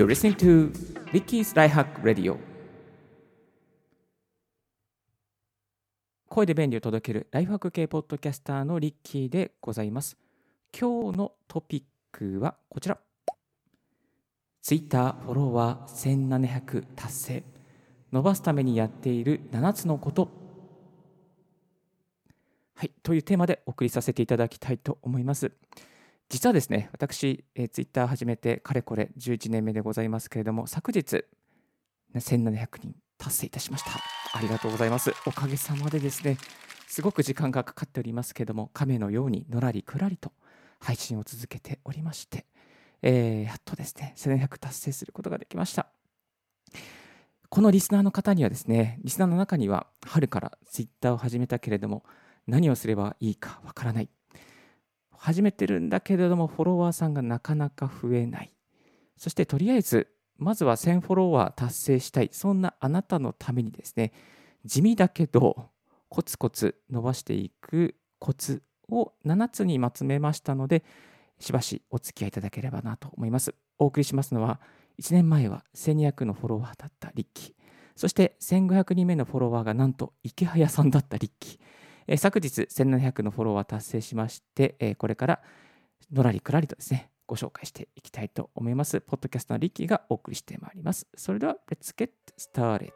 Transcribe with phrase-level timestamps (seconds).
[0.00, 0.72] You're listening to
[1.12, 2.38] Ricky's Life Hack Radio.
[6.26, 10.16] 声で便利を届けるライフハック系ポッドキャスターのリッキーでございます。
[10.72, 12.96] 今日のトピックはこちら。
[14.62, 17.42] Twitter フォロワー1700達成。
[18.10, 20.30] 伸ばすためにやっている7つのこと。
[22.74, 25.52] はいというテーマでお送りさせていただきたいと思います。
[26.30, 31.24] 実はですね、私、えー、ツイッター始めてかれこれ11年目でございますけれども、昨日、
[32.14, 33.90] 1700人達成いたしました。
[34.32, 35.12] ありがとうございます。
[35.26, 36.38] おかげさまでですね、
[36.86, 40.30] すごく時間がかかっておりますけれども、亀のようにのらりくらりと
[40.78, 42.46] 配信を続けておりまして、
[43.02, 45.88] えー、やっとですね、1700達成することができました。
[47.48, 52.04] このリスナーの方にはですね、リスナーの中には春からツイッターを始めたけれども、
[52.46, 54.08] 何をすればいいかわからない。
[55.22, 58.54] 始めてるんだけれども、フォロワーさんがなかなか増えない。
[59.18, 62.30] そしてとりあえず、まずは1000フォロワー達成したい。
[62.32, 64.12] そんなあなたのためにですね、
[64.64, 65.68] 地味だけど
[66.08, 70.84] コツコツ伸ばしていくコツを7つにまとめましたので、
[71.38, 73.54] しばしお付き合いいただければなと思います。
[73.78, 74.58] お送りしますのは、
[75.00, 77.54] 1年前は1200のフォロワーだったリッキー。
[77.94, 81.58] そして1500人目のフォロワーがなんと池早さんだったリッキー。
[82.12, 85.40] え昨日1700のフォロワー達成しまして、えこれから
[86.12, 89.00] のらりくらりとですね、ご紹介していきたいと思います。
[89.00, 91.06] ポッドキャストのリッキーがお送りしてまいります。
[91.14, 92.90] それでは、Let's get started.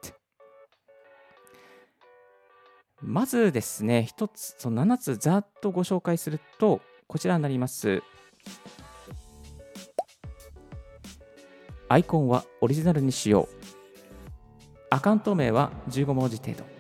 [3.01, 8.03] まずですね、一つ、その7つざっとご紹介すると、こちらになります。
[11.89, 13.49] アイコンはオリジナルにしよう。
[14.91, 16.74] アカウント名は15文字程度。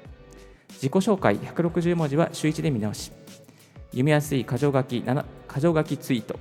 [0.74, 3.12] 自己紹介160文字は週1で見直し。
[3.90, 6.38] 読みやすい箇条書き7箇条書きツイート。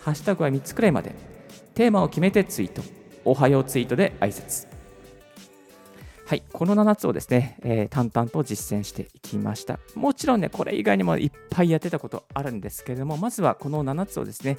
[0.00, 1.14] ハッシュタグは3つくらいまで。
[1.74, 2.82] テーマを決めてツイート。
[3.24, 4.68] おはようツイートで挨拶。
[6.30, 9.80] はい、この7つをですね、えー、淡々と実践していきました。
[9.96, 14.56] もちろんね、これ以外にもいっぱいやってたことあるんですけれども、まずはこの7つをですね、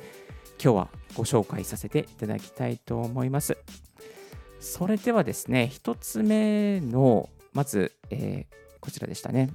[0.61, 3.57] 今日はご紹介させていただきたいと思います。
[4.59, 9.51] それではですね、1つ目の、まず、えー、こちらでしたね。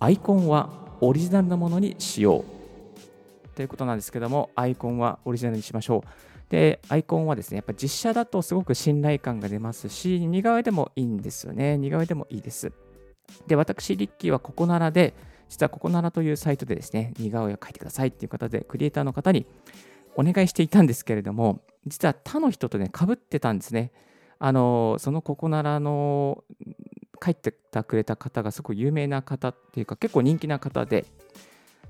[0.00, 0.70] アイコンは
[1.00, 6.50] オリジナルなものにしようということなんですけども、アイコンはオリジナルにしましょう。
[6.50, 11.76] で、アイコンはですね、やっぱ実写だとすごく信頼感が出ますし、似顔絵でもいいんですよね。
[11.76, 12.72] 似顔絵でもいいです。
[13.46, 15.14] で、私、リッキーはここならで、
[15.48, 19.46] 実はここならというサイトでですね、似顔絵を描いてくださいっていう方で、クリエイターの方に
[20.14, 23.92] お願いしていたんですけれども、実は他の人とね、かぶってたんですね。
[24.38, 26.44] あのそのココナラの
[27.20, 31.04] 帰ってくれた方がすごく有名な方っていうか結構人気な方で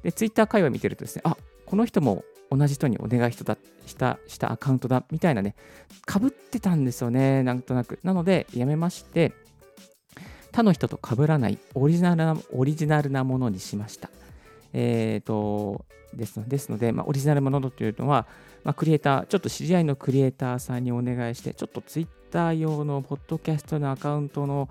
[0.03, 1.37] でツイッター会話見てるとですねあ
[1.67, 5.55] この人も同じ人にお願いしたしたしたアカウントだみたいなね
[6.07, 7.99] かぶってたんですよねなんとなく。
[8.03, 9.35] なのでやめまして
[10.53, 14.11] 他の人と被らないオリジナルなオリジナルなものにしました。
[14.73, 15.85] えーと、
[16.15, 18.27] ですのですので、まあ、オリジナルものというのは、
[18.65, 24.69] まあ、クリエイター、ちょっと知り合いのクリエイターさんにお願いして、ちょっとツイッター用のポッドキャストのアカウントの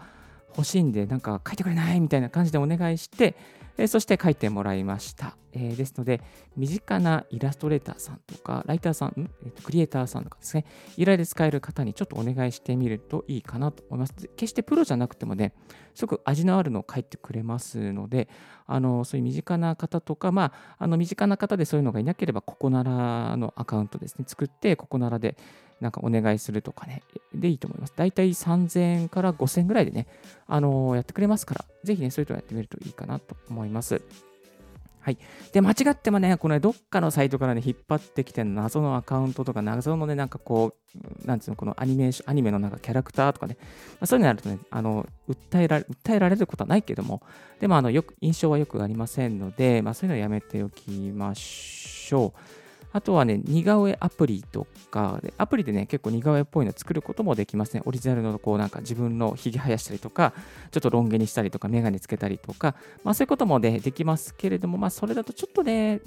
[0.55, 1.99] 欲しいんで、なんか書いてくれない？
[1.99, 3.35] みたいな感じでお願いして、
[3.77, 5.37] え、そして書いてもらいました。
[5.53, 6.21] え、ですので、
[6.55, 10.65] 身近なイラストレーターさんとか、ライターさん、えー、とクリエイターさんとかですね、
[10.97, 14.13] 依頼で使える方にちょっとお願いしてみるといいかなと思います。
[14.13, 15.53] 決してプロじゃなくてもね、
[15.93, 18.29] すごく味のあるのを書いてくれますので、
[18.65, 25.37] あのそういう身近な方とか、まあ、あの身近な方でそういうのがいなければ、ここならのアカウントですね、作って、ここならで
[25.81, 27.93] なんかお願いするとかね、でいいと思います。
[27.95, 30.07] だいたい3000円から5000円ぐらいでね、
[30.47, 34.01] あのー、やってくれますから、ぜひね、そういうのやってみるといいかなと思います。
[35.07, 35.17] はい。
[35.53, 40.73] で、間違ってもね、このね、どっかのサイトからね、引っ張ってきて謎のアカウントとか、謎のね、なんかこ
[41.23, 47.21] う、なんつうの、このアニメーション、アニメのなんかキャラクターとかね、まあ、そういうのやるとね、あの、訴えられ、訴えられることはないけども、
[47.61, 52.66] でも、あの、よく、印象はよくありませんので、まあ、そういうのはやめておきましょう。
[52.93, 57.81] あとはね、似顔絵アプリとかで、アプリでね、結構似顔絵っぽいの作ることもできますね。
[57.85, 60.33] オリジナルのこうなんか自分のひげ生やしたりとか、
[60.71, 66.01] ちょっとロン毛にしたりとか、メガネつけたりとか、まあそういうこともね、できますけれども、まあそれだとちょっとね、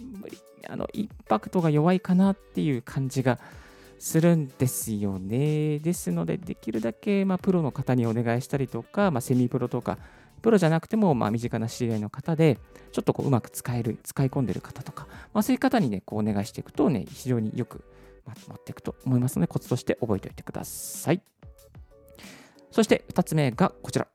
[0.69, 3.39] あのインパクトが弱いかなっていう感じが
[4.01, 5.79] するんですよね。
[5.79, 9.99] ですので、できるだけ、まあ、プロの方にお願いしたりとか、まあ、セミプロとか、
[10.41, 12.59] プロじゃなくても、まあ、身近な知り合いの方で、
[12.93, 17.85] ちょっとこううまく使える、使い込んでる方とか、まあ、そういう方にね、こうお願いしていくとね、非常によく
[18.27, 21.23] まとまっていくと思いますので、コツとして覚えておいてください。
[22.71, 24.07] そして2つ目がこちら。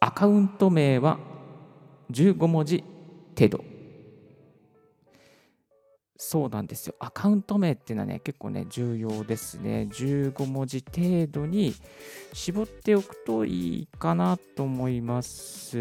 [0.00, 1.18] アカウント名は
[2.10, 2.84] 15文字
[3.36, 3.75] 程度。
[6.18, 6.94] そうなんですよ。
[6.98, 9.88] アカウント名っていうのはね、結構ね、重要ですね。
[9.90, 11.74] 15文字程度に
[12.32, 15.78] 絞っておくといいかなと思います。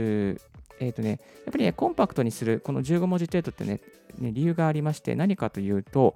[0.79, 1.19] えっ、ー、とね、やっ
[1.51, 3.79] ぱりね、コンパクトにする、この15文字程度ってね、
[4.19, 6.15] ね理由がありまして、何かというと、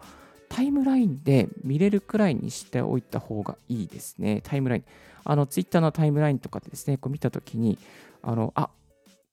[0.50, 4.42] タイムラインで見れるくらいにしておいた方がいいですね。
[4.44, 4.84] タイムライン。
[5.24, 7.78] あの、ツイッターのタイムラインとかでですね、こう見たときに、
[8.22, 8.70] あの、あ、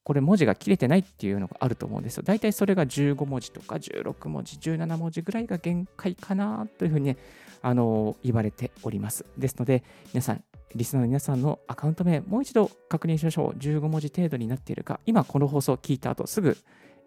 [0.06, 2.22] これ文字が切れてないっていうのがあると思うんですよ。
[2.24, 7.16] 大体それが15文字とか16文字、17文字ぐらいが限界かなというふうにね、
[7.60, 9.26] あの言われております。
[9.36, 9.82] ですので、
[10.14, 10.44] 皆さん、
[10.76, 13.58] リスナーの皆さんのアカウント名、もう一度確認しましょう。
[13.58, 16.56] 15文字程度になっているか、今この放送を聞いた後、すぐ、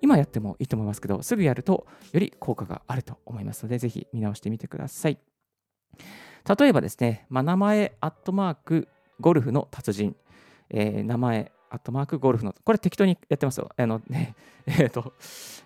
[0.02, 5.18] 今やってもいいと思いますけど、すぐやるとより効果があると思いますので、ぜひ見直してみてください。
[6.60, 8.90] 例えばですね、まあ、名前、アットマーク、
[9.22, 10.18] ゴルフの達人、
[10.70, 13.70] えー、名前、アットマークゴルフの、これ適当にやってますよ。
[13.76, 14.36] あのね、
[14.66, 15.14] えっ、と、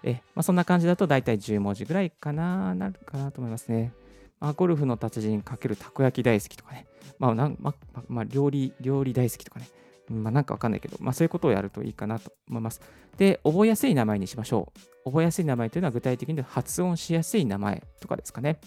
[0.04, 3.94] えまあ、そんな感じだと大体10文字ぐらいかな、なるかなと思いますね。
[4.40, 6.86] まあ、ゴルフの達人かけるたこ焼き大好きとかね、
[7.18, 9.68] まあなんまあ、まあ、料理、料理大好きとかね、
[10.10, 12.82] まあ、なんかわかんないけど、まあ、そういうことをやるといいかなと思います。
[13.18, 14.72] で、覚えやすい名前にしましょ
[15.06, 15.12] う。
[15.12, 18.60] 覚えやすい名前というのは具体的に発音しやすい名前とかですかね。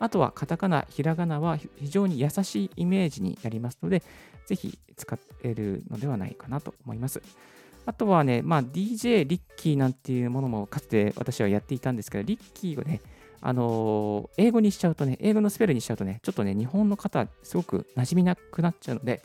[0.00, 4.02] あとはカタカナ、ひらがなは非常に優しいイメージになりますので、
[4.46, 7.22] ぜひ使えるのではないかなと思います。
[7.86, 13.00] あとはね、まあ、DJ リッキーなんていうものもかつて私はやっていたんですけど、リッキーをね、
[13.42, 19.22] あのー、英語にしちゃうとね、英語のスペルにしちゃうとね、ちょっとね、日本の方、すごく馴染みなくなっちゃうので、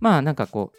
[0.00, 0.78] まあ、なんかこう、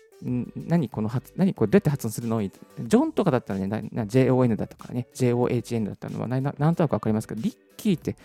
[0.56, 2.42] 何この発、何これどうやって発音するの？
[2.42, 8.18] ジョンとかだったらね、JON だとかね、JOHN だったのはなんとなくわかりますけど、リッキーって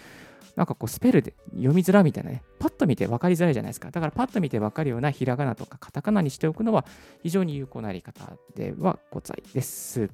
[0.56, 3.91] なんかこうスペルで読みづらみたいなね、パッと見て分かりづらいじゃないですか。
[3.91, 6.85] だからパッと見て分かるようなひらがなとかカタカナにしておくのは
[7.23, 10.11] 非常に有効なやり方ではございです。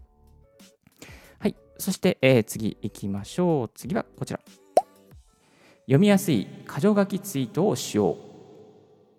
[1.39, 1.57] はい。
[1.79, 3.71] そして、えー、次行きましょう。
[3.75, 4.41] 次はこちら。
[5.85, 8.30] 読みやすい箇条書きツイートを使用。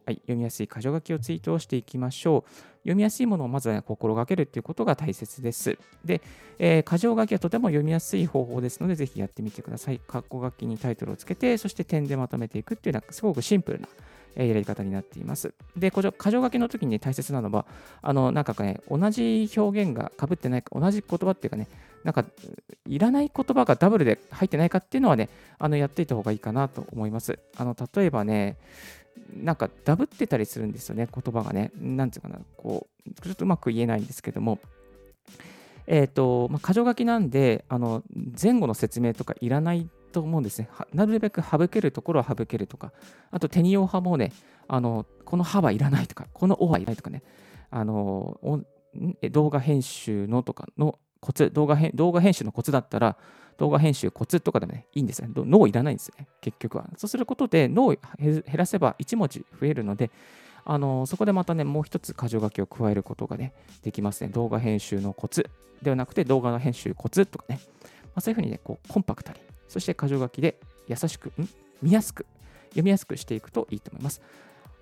[0.06, 2.71] はい、読みやすい箇条書きをツイートをしていきましょう。
[2.81, 5.77] 読みやすいものをまずは心がけるということが大切です。
[6.03, 6.21] で、
[6.57, 10.01] えー、箇条書きはとても読みやすい方法ですので、ぜひやってみてください。
[10.07, 13.88] 括弧書きにタイトルをつけて、そして点でまとめていくっていうのは、すごくシンプルな
[14.36, 15.53] やり方になっています。
[15.77, 17.65] で、箇条書きの時に、ね、大切なのは、
[18.01, 21.68] あの、なんかね、同じ表現がかぶってないか、同じ言葉っていうかね、
[22.03, 22.25] なんか、
[22.88, 27.38] いらない言葉がダブルで入ってないかっていうのはね、あの、やっていた方がいいかなと思います。
[27.57, 28.57] あの、例えばね、
[29.36, 31.72] なんかダブってたりするんですよね、言葉がね。
[31.80, 34.60] なんていうかな、こう、ちょっとうまく言えないんですけども、
[35.88, 38.04] えっ、ー、と、まあ、箇条書きなんで、あの、
[38.42, 40.69] 前後の説明とかいらないと思うんですね。
[40.94, 42.92] なるべく省けるところは省けるとか、
[43.31, 44.31] あと、テニオ派もね、
[44.68, 47.24] あの、この歯はいらないとか、このおはいらないとかね、
[47.69, 48.40] あの、
[49.31, 53.18] 動画編集のとかのコツ、動画動画編集のコツだったら、
[53.62, 55.30] 動画編集コツとかでもね、いいんですね。
[55.36, 56.90] 脳いらないんですね、結局は。
[56.98, 60.10] そうすることで、脳を減らせば1文字増えるので、
[60.66, 63.54] あのそこでまたね、もう一つ箇条書きを加えることがね、
[63.84, 64.31] できますね。
[64.31, 65.48] 動画編集のコツ
[65.84, 69.38] ではなくて、動画の編集コツとかね、まあ、そういうふうにね、こうコンパクトに、
[69.68, 71.48] そして箇条書きで優しく、ん？
[71.84, 72.25] 見やすく、
[72.69, 74.22] 読みやすくしていくといいと思います。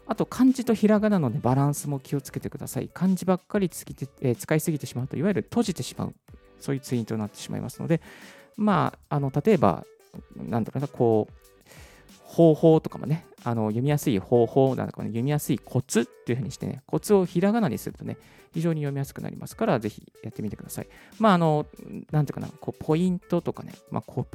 [0.08, 2.90] あと、漢字とひらがなの、ね、バランスも気をつけてください。
[2.94, 6.16] 漢字ばっかりつきて、えー、使いすぎてしまうと、いわゆる閉じてしまう、
[6.60, 8.02] そういうツイートになってしまいますので、
[8.60, 9.86] まあ、あの例えば、
[10.36, 11.34] なんだろうな、こう、
[12.26, 18.18] 方法とかもね、あの読みやすい方法なんか、ね、読みやすいコツっていうふうにしてね、コツをひらがなにするとね、
[18.54, 20.88] 非常に読みやすくなりますから、ぜひやってみてください。
[21.20, 21.66] まあ、あの、
[22.12, 24.28] なんていうかな、こうポイントとかね、まあ、コ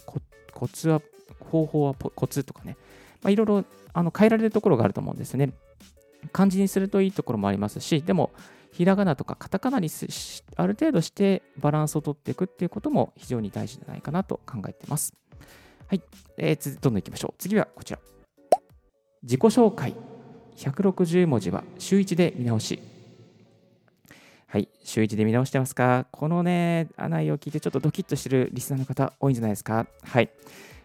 [0.53, 1.03] コツは、
[1.39, 2.77] 方法はコツとかね、
[3.23, 5.53] まあ、いろいろあの変えられるところがあると思うんですね。
[6.33, 8.31] 漢字にするといいところもありますし、でも、
[8.75, 9.89] ひらがなとかカタカナに
[10.57, 15.15] ある程度してバランスをとっていくっていうことも非常に大事じゃないかなと考えてます。
[15.87, 16.03] はい、
[16.39, 17.35] えー、どんどんいきましょう。
[17.39, 18.01] 次はこちら。
[19.23, 19.95] 自己紹介。
[20.57, 22.81] 160文字は週1で見直し。
[24.49, 26.07] はい、週1で見直してますか？
[26.11, 29.87] このね、案内を聞いてちょっとドキッとしてるリスナーの方多いんじゃないですか？
[30.03, 30.31] はい。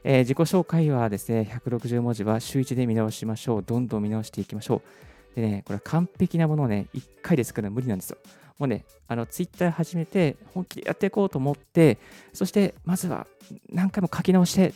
[0.03, 3.63] えー、自己紹介はですね、160文字は週1で見直しましょう。
[3.63, 5.08] どんどん見直していきましょう。
[5.35, 8.17] でね、これ完璧なものをね、1回で作るのは無理なんですよ。
[8.57, 11.97] もうね、あの、ツイッター始めて、本気でやっていこうと思って、
[12.33, 13.25] そして、まずは
[13.71, 14.73] 何回も書き直して、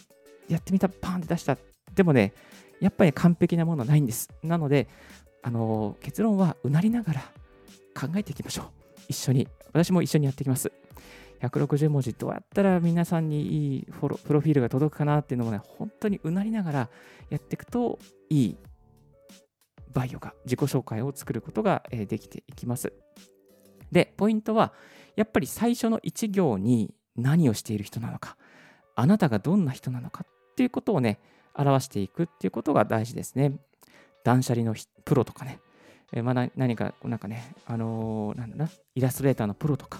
[0.48, 1.58] やってみた、パンって出した。
[1.94, 2.34] でもね、
[2.80, 4.30] やっぱり完璧なものはないんです。
[4.44, 4.88] なので、
[5.42, 7.22] あの結論はうなりながら
[8.00, 8.66] 考えていきましょう。
[9.10, 9.48] 一緒に。
[9.74, 10.72] 私も一緒にやっていきます。
[11.42, 16.90] 160文字どうやったら皆さんにいいフォロプロフィールが届くかなっていうのもね、本当にうなりながら
[17.30, 18.58] やっていくといい
[19.94, 22.94] バイオが自己紹介を作ることができていきます。
[23.92, 24.74] で、ポイントは、
[25.16, 28.38] やっぱり最初の1行に何をしている人なのか、
[28.96, 31.20] あなたがどんな人なのかっていうことをね、
[31.56, 33.54] 表していくっていうことが大事ですね。
[34.24, 35.60] 断捨離のプロとかね、
[36.14, 40.00] えー、まあ、何か、なんかね、あのー、なんだな、イラストレーターのプロとか、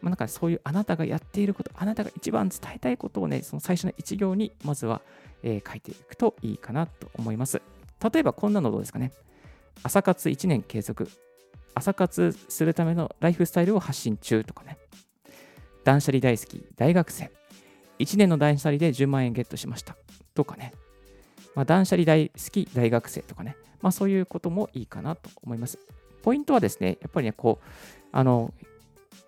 [0.00, 5.00] まあ、なんかそういうあなたがやっていること、あなたが一番伝えたいことをね、その最初の一行にまずは、
[5.42, 7.62] えー、書いていくといいかなと思います。
[8.12, 9.12] 例えばこんなのどうですかね。
[9.82, 11.08] 朝活1年継続。
[11.74, 14.78] 朝活するためのライフスタイルを発信中とかね。
[15.84, 17.30] 断捨離大好き、大学生。
[17.98, 19.96] 1年の断捨離で10万円ゲットしました。
[20.34, 20.72] とかね。
[21.54, 23.56] まあ、断捨離大好き、大学生とかね。
[23.80, 25.78] まあ、そういうこともいいかなと思います。
[26.22, 27.68] ポイントはですね、やっぱりね、こう、
[28.12, 28.54] あの、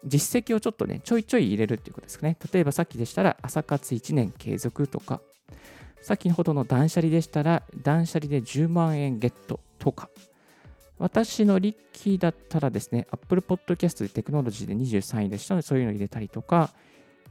[0.05, 2.37] 実績をちょっとね、ちょいちょい入れるっていうことですかね。
[2.53, 5.21] 例えばさっきでしたら、朝活1年継続とか、
[6.03, 10.11] 先ほどの断捨離でしたら、断捨離で10万円ゲットとか、
[10.99, 16.71] 私のリッキーだったらですね、Apple Podcast でテクノロジーで23位でしたので、そういうの入れたりとか、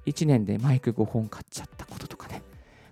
[0.06, 2.44] 1年でマイク5本買っちゃったこととかね、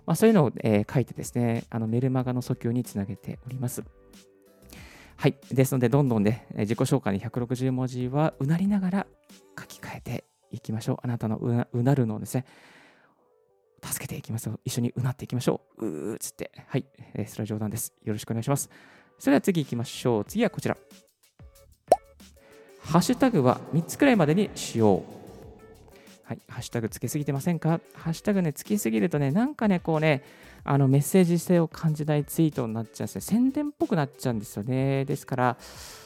[0.06, 3.84] まあ、そういうのを、えー、書いてですね、あのメルマガの訴求につなげております。
[5.16, 5.36] はい。
[5.52, 9.06] ですので、どんどんね、自己紹介に160文字はうなりながら
[9.58, 10.96] 書き換えていきましょう。
[11.02, 12.44] あなたのうなるのをですね、
[13.84, 14.58] 助けていきますよ。
[14.64, 15.86] 一緒にうなっていきましょう。
[15.86, 16.50] うーっつって。
[16.66, 16.86] はい。
[17.14, 17.92] えー、それは冗談です。
[18.04, 18.70] よろしくお願いします。
[19.22, 20.24] それでは次行きましょう。
[20.24, 20.76] 次はこちら。
[22.80, 25.02] ハッシュタグは3つくらいまでにしよう。
[26.24, 27.78] はい、ハッシュタグつけすぎてませんか？
[27.94, 30.24] ハッシュタグね、つきすぎるとね、なんかね、こうね、
[30.64, 33.20] あのメッセージ性を感じないツイートになっちゃうんですね。
[33.20, 35.04] 宣伝っぽくなっちゃうんですよね。
[35.04, 35.56] ですから、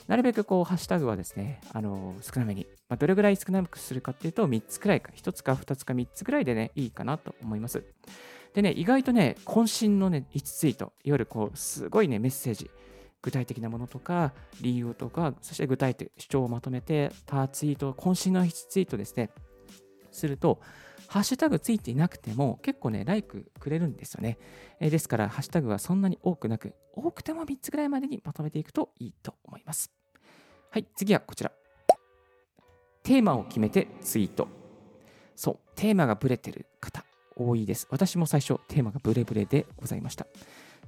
[0.08, 7.82] なるべくこう、ハッシュタグはですね、あの少なめに、まあ、どれぐらい少なくするかっていうと、3つくらいか、1つか2つか3つくらいでね、いいかなと思います。
[8.52, 12.70] でね、意外とね、渾身のね、1ツイート、いわゆるこう、すごいね、メッセージ、
[13.26, 19.30] 具体的なものとか、理由とか、そして具体的、主張をまとめて、パーツイート、渾身のツイートですね、
[20.12, 20.60] すると、
[21.08, 24.38] ハッシュタグついていなくても結構ね、ライクくれるんですよね。
[24.78, 29.90] えですから、ハッシュタグはそんなに多くなく、多くても3つぐらいまでにまとめていくといいと思います。
[30.70, 31.50] はい、次はこちら。
[33.02, 34.46] テーマを決めてツイート。
[35.34, 37.04] そう、テーマがブレてる方
[37.36, 37.88] 多いです。
[37.90, 40.28] 私も最初、テーマがブレブレでございました。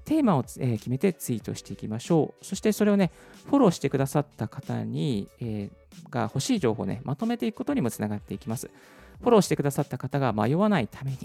[0.05, 2.45] テーマを、え決めてツイートしていきましょう。
[2.45, 3.11] そしてそれをね、
[3.47, 8.71] フォローしてくださった方に、えー、が欲しい情報をね、まとめていくことにもつながっていきます。
[9.21, 11.19] フォローしてくださった方が迷わないために、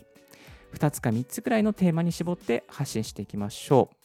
[0.73, 3.95] 2つか3つくらいのテーマに絞って発信していきましょう。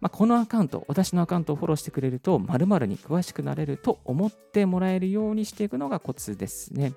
[0.00, 6.94] まあ、このアカウント、私のアカウントをフォローしてくれると、〇〇に詳しくなれると思ってもらえるようにしていくのがコツですね。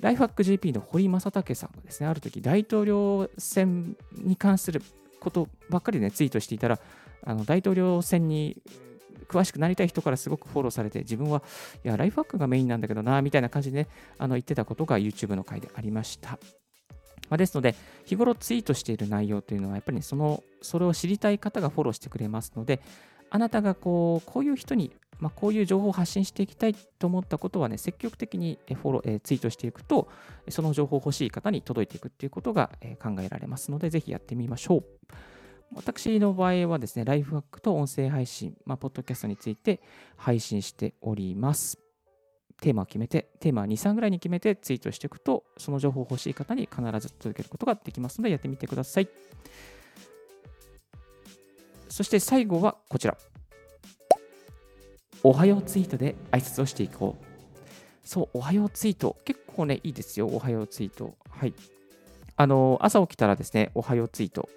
[0.00, 4.82] ライフハック GP の堀正武さんがですね、ある時大統領選に関する
[5.20, 6.78] ことばっかりね、ツイートしていたら、
[7.26, 8.60] あの大統領選に
[9.28, 11.42] 詳しくなりたい人からすごくフォローされて、自分は、
[11.84, 16.38] いや、ライフハックがメインなんだけどな、みたいな感じでね、あの言ってたことが YouTube の回でありました。
[17.30, 22.80] まあ、ですので、日頃ツイートしている内容というのは、やっぱり、ね、その、それを知りたい方がフォローしてくれますので、
[23.30, 30.08] あなたがこう、こういう人に、まあ、こういう情報を発信していきたいと思ったことはね、積極的にフォロー、えツイートしていくと、
[30.48, 32.70] その情報欲しい方に届いていくっていうことが
[33.02, 34.84] 考えられますので、ぜひやってみましょう。
[35.74, 39.80] 私の場合はですね、ライフハックと音声配信、まあ、ポッドキャストについて
[40.16, 41.78] 配信しております。
[42.60, 49.08] テーマを決めて、テーマは2、3ぐらいに決めてツイートしていくと、その情報欲しい方に必ず届けることができますので、やってみてください。
[51.88, 53.16] そして最後はこちら。
[55.26, 57.24] おはようツイートで挨拶をしていこう。
[58.06, 59.16] そう、おはようツイート。
[59.24, 61.14] 結構ね、いいですよ、おはようツイート。
[61.30, 61.54] はい。
[62.36, 64.50] あの、朝起きたらですね、おはようツイート。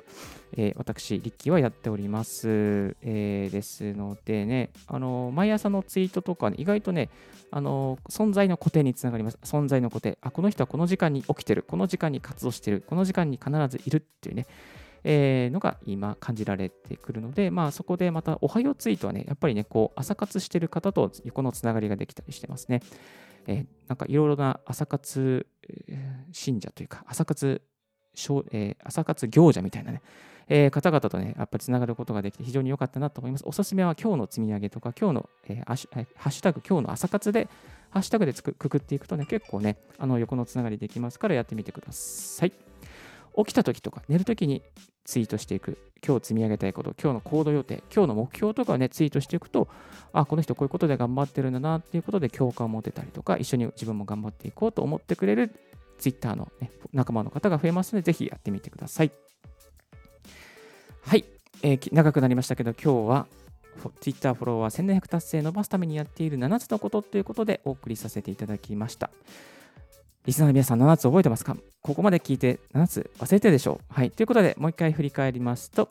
[0.58, 2.98] えー、私、リッキーはやっております。
[3.02, 7.10] えー、ですのでね、あの毎朝のツイートとか、ね、意外とね、
[7.50, 9.40] あの存在の固定につながります。
[9.44, 10.18] 存在の固定。
[10.22, 11.64] あ、この人はこの時間に起きてる。
[11.64, 12.84] この時間に活動してる。
[12.86, 14.48] この時間に必ずいるっていうね、
[15.04, 22.82] えー、のが今感じられてくるので、まあそこでまたおはようツイートはね、やっぱりね、こう朝活してる方と横のつながりができたりしてますね。
[23.48, 25.48] えー、なんかいろいろな朝活
[26.32, 27.62] 信者というか、朝活、
[28.84, 30.01] 朝活行者みたいなね、
[30.50, 33.44] えー、方々とね、やっぱりつながることができて非常に良かったなと思います。
[33.46, 37.48] おすすめは今日の積み上げとか、今日の、えー、ハッシュタグ今日の朝活で、
[37.89, 42.54] ハッシュタグでくくっていくとね、結構ね、あの横のつながりできますからやってみてください。
[43.38, 44.63] 起きた時とか寝る時に
[45.06, 49.67] ツイートしていく、今日積み上げたいこと、今日の行動予定、今日の目標とかをね、ツイートしていくと、
[50.12, 55.56] あ、この人こういうことで頑張ってるんだなっていうことで共感を持てたりとか、一緒に自分も頑張っていこうと思ってくれる
[55.98, 59.12] ツイッターの、ね、仲間の方が増えますので、ぜひやってみてください。
[61.01, 61.24] はい、
[61.62, 63.27] えー、長くなりましたけど、今日は
[64.01, 69.12] Twitter フォロワー1700達成伸ばすためにやっている7つのことということでお送りさせていただきました。
[70.27, 71.55] リスナーの皆さん7つ覚えてますか？
[71.81, 73.93] ここまで聞いて7つ忘れてるでしょう？
[73.93, 74.12] はい。
[74.12, 75.88] ということで、もう一回振り返りますと、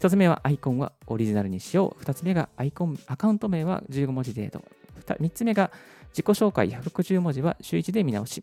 [0.00, 2.02] 1つ目はアイコンはオリジナルにしよう。
[2.02, 4.64] 2つ目がアイコン、アカウント名は15文字程度。
[5.06, 5.70] 3つ目が
[6.08, 8.42] 自己紹介160文字は週1で見直し。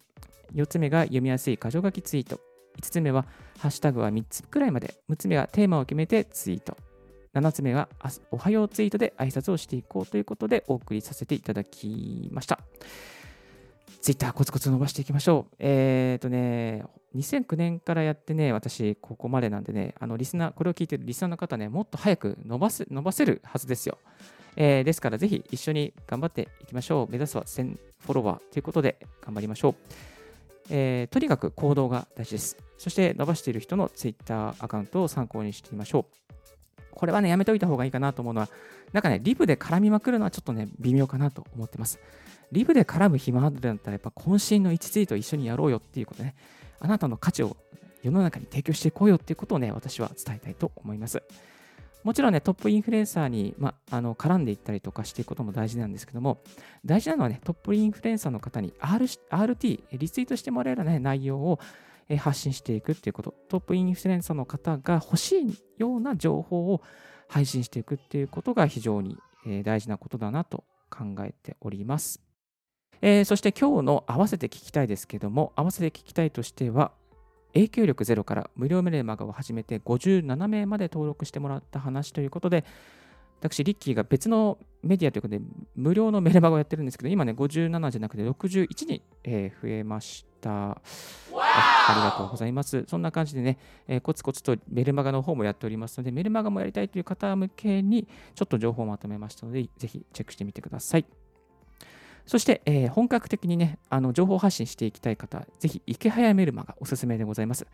[0.55, 2.39] 4つ目が読みやすい箇条書きツイート。
[2.79, 3.25] 5つ目は
[3.57, 4.95] ハッシュタグは3つくらいまで。
[5.09, 6.77] 6つ目はテーマを決めてツイート。
[7.33, 7.89] 7つ目は
[8.31, 12.61] おはようツイートで挨拶をしていこうということでお送りさせていただきました。
[14.01, 15.55] ツイッターコツコツ伸ばしていきましょう。
[15.59, 23.97] えっ、ー、とね、2009年からやってね、私、ここまでなんでね、あのリスナー、これを聞いてるリスナーの方ね、もっと早く伸ばす伸ばせるはずですよ。
[24.55, 27.11] えー、ですから、ぜひ一緒に頑張っていきましょう。
[27.11, 29.75] 目指すは1000フォロワーということで頑張りましょう。
[30.69, 32.57] えー、とにかく行動が大事です。
[32.77, 36.19] そして伸ばしている人のツイッターアカウントを参考にしてみましょう。
[36.91, 38.49] これはね、やめておいた方がいいかなと思うのは、
[38.93, 41.99] なんかね、リブで絡みまくるのはちょっとね、微妙かなと思ってます。
[42.51, 46.35] リブで絡む暇あるんだったら、やっぱ渾身の1ツイート一緒にやろうよっていうことね、
[46.79, 47.57] あなたの価値を
[48.01, 51.21] 世の中に提供していこうよっていうことをね、私は伝えたいと思います。
[52.03, 56.39] もちろんね、トップインフルエンサーに、ま、あの絡んでいったりとかしていくことも大事なんですけども、
[56.85, 61.59] 大事なのはね、トップインフルエンサーの方に R RT、リツイートしてもらえる、ね、内容を
[62.19, 66.81] 発信していくっていうこと、トップインフルエンサーの方が欲しいような情報を
[67.27, 69.17] 配信していくっていうことが非常に
[69.63, 72.28] 大事なことだなと考えております。
[73.01, 76.91] えー、そして今日の合わせて聞きたいですけども、合わせて聞きたいとしては、
[77.53, 82.65] 影響力ゼロから無料メルマガを始めて57名まで登録してもらった話ということで、
[83.41, 85.41] 私、リッキーが別のメディアということで、
[85.75, 90.71] 無料のメルマガをやってるんですけど、今ね、57じゃなくて61に、えー、増えました。
[90.71, 90.75] あ
[91.95, 92.83] りがとうございます。
[92.87, 101.05] そんな感じでね、えー、コツコツとメルマガの方もやっておりますので、メルマガもやりたいという方向けに、ちょっと情報をまとめましたので、ぜひチェックしてみてください。
[102.29, 107.65] そして、えー、本格的にね、あの情報発信していきたい方、ぜひ、池早メルマガおすすめでございます。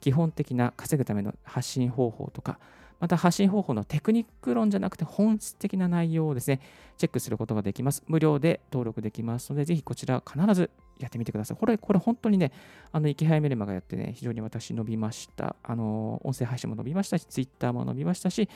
[0.00, 2.58] 基本的な稼ぐための発信方法とか、
[3.00, 6.60] また発信方法のテクニック論じゃなくて本質的な内容をですね、
[6.98, 8.02] チェックすることができます。
[8.06, 11.56] 無料で登録できますので、ぜひこちら必ずやってみてください。
[11.56, 12.52] これ、これ本当にね、
[12.92, 15.56] あの、生き早メルマがやってね、非常に私伸びました。
[15.62, 18.46] あの、音声配信も伸びましたし、ツイッターも伸びましたし、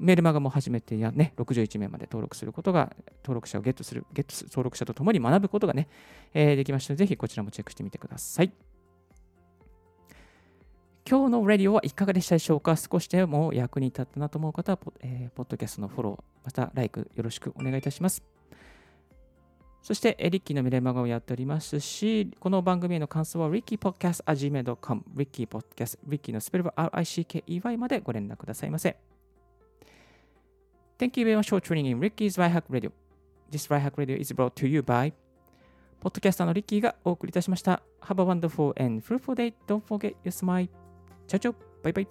[0.00, 5.88] メルマガも始めてやね、61名まで登録することが、登録者をゲットする、ゲット登録者と共に学ぶことがね、
[6.34, 8.52] えー、できましたので、ぜひこちらもチェックしてみてください。
[11.08, 12.76] 今日のレディオはいかがでしたでしょうか？
[12.76, 18.22] 少しでも役に立ったなと思う方は、えー、ポッドキャストのフォロー、また、ライクよろしくお願いいたします。
[19.80, 28.98] そして、リッキーの未来マガをやっておりますし、この番組への感想は、rickypodcast.gmail.com、rickypodcast、リッキーのスペルは RICKEY までご連絡くださいませ。
[30.98, 32.90] Thank you very much for tuning in Ricky's Right Hack Radio.
[33.52, 35.12] This Right Hack Radio is brought to you by
[36.00, 37.82] ポッドキャスターのリッキーがお送りいたしました。
[38.02, 39.54] Have a wonderful and fruitful day.
[39.68, 40.68] Don't forget your smile.
[41.28, 42.08] チャチャバイバイ